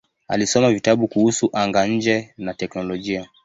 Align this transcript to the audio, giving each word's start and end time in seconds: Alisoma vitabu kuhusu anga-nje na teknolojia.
Alisoma 0.27 0.71
vitabu 0.71 1.07
kuhusu 1.07 1.49
anga-nje 1.53 2.33
na 2.37 2.53
teknolojia. 2.53 3.29